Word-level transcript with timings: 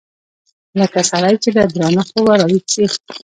لکه 0.79 0.99
سړى 1.11 1.33
چې 1.43 1.49
له 1.57 1.63
درانه 1.73 2.03
خوبه 2.09 2.33
راويښ 2.39 2.65
سي. 2.73 2.85